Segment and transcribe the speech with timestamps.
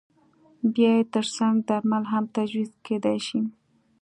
[0.73, 3.41] بیا یې ترڅنګ درمل هم تجویز کېدای شي.